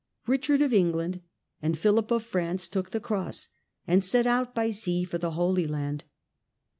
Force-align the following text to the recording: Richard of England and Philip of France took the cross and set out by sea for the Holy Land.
Richard 0.25 0.63
of 0.63 0.73
England 0.73 1.21
and 1.61 1.77
Philip 1.77 2.09
of 2.09 2.23
France 2.23 2.67
took 2.67 2.89
the 2.89 2.99
cross 2.99 3.49
and 3.85 4.03
set 4.03 4.25
out 4.25 4.55
by 4.55 4.71
sea 4.71 5.03
for 5.03 5.19
the 5.19 5.33
Holy 5.37 5.67
Land. 5.67 6.05